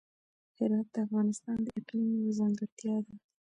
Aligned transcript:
هرات 0.57 0.87
د 0.93 0.95
افغانستان 1.05 1.57
د 1.63 1.67
اقلیم 1.79 2.09
یوه 2.19 2.33
ځانګړتیا 2.39 2.95
ده. 3.05 3.15